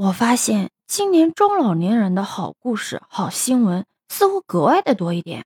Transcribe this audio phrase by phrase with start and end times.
[0.00, 5.44] 我发现今年中老年人的好故事、好新闻似乎格外的多一点。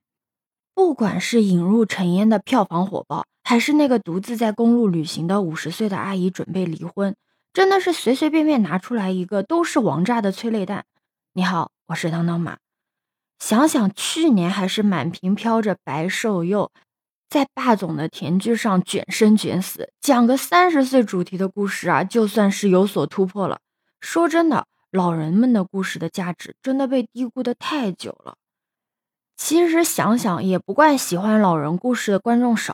[0.73, 7.13] 不管是引入尘烟的票房火爆，还是那个独自在公路旅行的五十岁的阿姨准备离婚，
[7.51, 10.85] 真的是随随便便拿出来一个都是王炸的催泪弹。
[11.33, 12.55] 你好，我是当当马。
[13.39, 16.71] 想想去年还是满屏飘着白瘦幼，
[17.29, 23.59] 在霸总的甜剧上卷生卷死，讲个三十岁主题的故事啊，就算是有所突破了。
[23.99, 28.35] 说真的，老人们的故事的价值真的被低估的太久了。
[29.37, 32.73] 其实想想也不怪喜欢老人故事的观众少，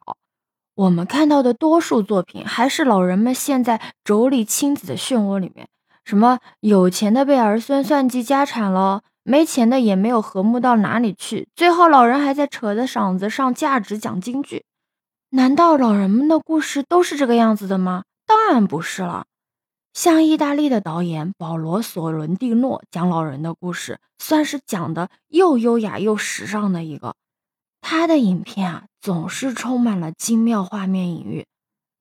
[0.75, 5.67] 我们看到的多数作品还是老人们陷在妯娌亲子的漩涡里面，
[6.05, 14.63] 什么有钱的被儿孙算计家产了，没钱的也没有和睦到哪里去，最后老人还在扯着嗓子上价值讲京剧。
[15.29, 18.03] 难道老人们的故事都是这个样子的吗？
[18.27, 19.25] 当然不是了。
[19.93, 27.15] 像意大利的导演保罗·索伦蒂诺讲老人的故事，算是讲的又优雅又时尚的一个。
[27.81, 31.45] 他的影片啊，总是充满了精妙画面隐喻。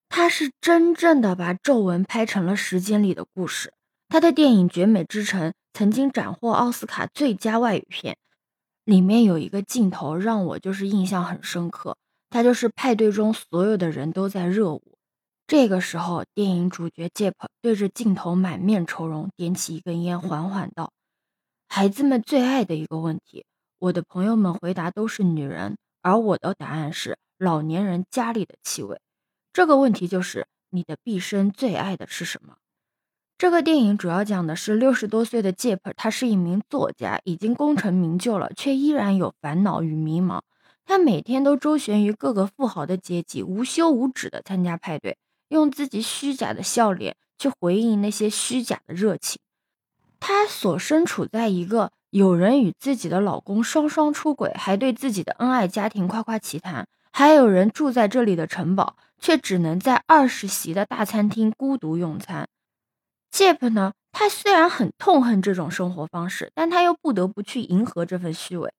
[0.09, 3.73] 他是真正的把皱纹拍成了时间里的故事。
[4.09, 8.17] 他的电影《绝美之城》曾经斩获奥斯卡最佳外语片，
[8.85, 11.97] 里面有一个镜头让我就是印象很深刻，
[12.29, 14.99] 他就是派对中所有的人都在热舞。
[15.51, 20.93] 这个时候，电影主角 Jeep 对着镜头满面愁容，点起一根烟，缓缓道
[21.69, 23.45] ：“孩子们最爱的一个问题。”
[23.81, 29.01] 我的朋友们回答都是女人，而我的答案是老年人家里的气味。
[29.53, 32.59] 这个问题就是你的毕生最爱的是什么？
[33.37, 40.43] 这个电影主要讲的是六十多岁的 Jeep，他是一名作家，已经功成名就了，却依然有烦恼与迷茫。
[40.85, 45.19] 他每天都周旋于各个富豪的阶级，无休无止的参加派对。
[45.51, 49.39] 用自己虚假的笑脸去回应那些虚假的热情。
[50.19, 62.49] 她所身处在一个有人与自己的老公双双出轨，还对自己的恩爱家庭夸夸其谈；还有人住在这里的城堡，却只能在二十席的大餐厅孤独用餐。
[63.33, 63.93] Jeep 呢？
[64.13, 68.73] 他虽然很痛恨这种生活方式，但他又不得不去迎合这份虚伪。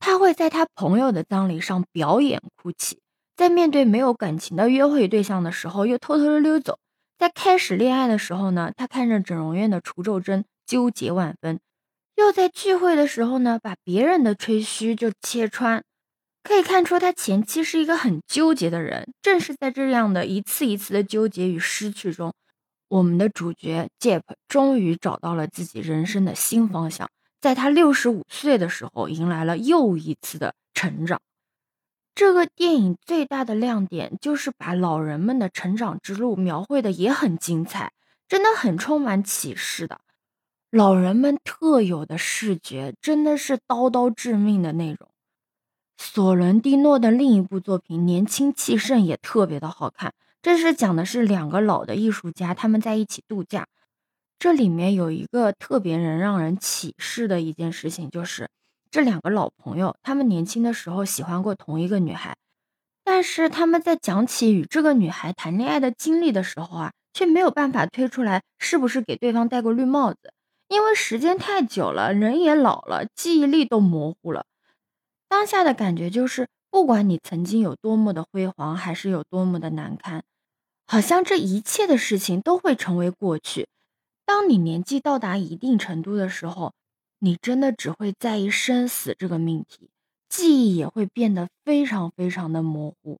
[0.00, 2.98] 他会在他朋友的葬礼上表演哭泣。
[3.36, 6.78] 在面对没有感情的约会对象的时候，又偷偷的溜走；
[7.18, 11.58] 在开始恋爱的时候呢，他看着整容院的除皱针纠结万分；
[12.16, 15.84] 又在聚会的时候呢，把别人的吹嘘就切穿。
[16.42, 19.12] 可以看出，他前期是一个很纠结的人。
[19.20, 22.32] 正是在这样的一次一次的纠结与失去中，
[22.88, 27.10] 我们的主角 Jeep 终于找到了自己人生的新方向。
[27.40, 31.20] 在他六十五岁的时候，迎来了又一次的成长。
[32.16, 37.92] 这个电影最大的亮点就是把老人们的成长之路描绘的也很精彩，
[38.26, 40.00] 真的很充满启示的。
[40.70, 45.10] 老人们特有的视觉真的是刀刀致命的那种。
[45.98, 53.66] 索伦蒂诺的另一部作品《年轻气盛》也特别的好看，这是讲的是两个老的艺术家他们在一起度假。
[54.38, 58.48] 这里面有一个特别能让人启示的一件事情，就是。
[58.90, 62.36] 这两个老朋友，他们年轻的时候喜欢过同一个女孩，
[63.04, 70.32] 但是他们在讲起与这个女孩谈恋爱的经历的时候啊，却没有办法推出来是不是给对方戴过绿帽子，
[70.68, 74.46] 因为时间太久了，人也老了，记忆力都模糊了。
[75.28, 80.22] 当下的感觉就是，不管你曾经有多么的辉煌，还是有多么的难堪，
[80.86, 83.68] 好像这一切的事情都会成为过去。
[84.24, 86.72] 当你年纪到达一定程度的时候。
[87.26, 89.90] 你真的只会在意生死这个命题，
[90.28, 93.18] 记忆也会变得非常非常的模糊，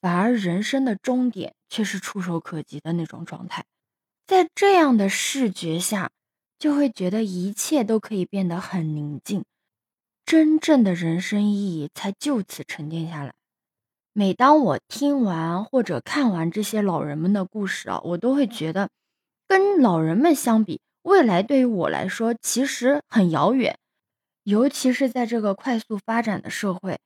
[0.00, 3.64] 反而人生的终点却是触手可及的那种状态。
[4.26, 6.10] 在这样的视觉下，
[6.58, 9.44] 就会觉得一切都可以变得很宁静，
[10.26, 13.34] 真正的人生意义才就此沉淀下来。
[14.12, 18.90] 每当我听完或者看完这些老人们的故事啊，我都会觉得，
[19.46, 20.80] 跟老人们相比。
[21.08, 23.78] 未来对于我来说其实很遥远，
[24.42, 26.98] 尤其是在这个快速发展的社会，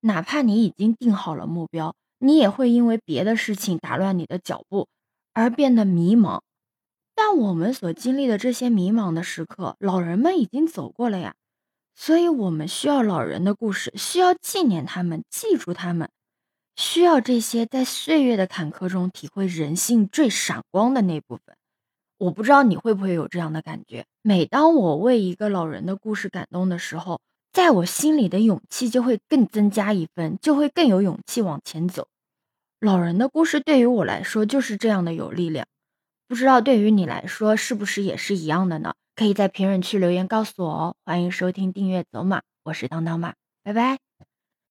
[0.00, 4.88] 哪怕你已经定好了目标，你也会因为别的事情打乱你的脚步
[5.32, 6.42] 而变得迷茫。
[7.14, 11.34] 但我们所经历的这些迷茫的时刻，老人们已经走过了呀，
[11.94, 16.10] 所以我们需要老人的故事，需要纪念他们，记住他们，
[16.76, 21.56] 需要这些在岁月的坎坷中体会人性最闪光的那部分。
[22.18, 24.06] 我不知道你会不会有这样的感觉。
[24.22, 27.20] 每当我为一个老人的故事感动的时候，
[27.52, 32.08] 在我心里的勇气就会更增加一分，就会更有勇气往前走。
[32.80, 35.66] 老人的故事对于我来说就是这样的有力量。
[36.28, 38.94] 不知道对于你来说是不是也是一样的呢？
[39.14, 40.96] 可以在评论区留言告诉我哦。
[41.04, 44.25] 欢迎收听订阅走马，我是当当马，拜拜。